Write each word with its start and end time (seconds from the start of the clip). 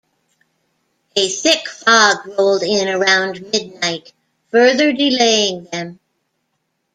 A 1.15 1.29
thick 1.29 1.69
fog 1.69 2.25
rolled 2.25 2.63
in 2.63 2.87
around 2.89 3.39
midnight, 3.53 4.11
further 4.49 4.91
delaying 4.91 5.65
them. 5.65 5.99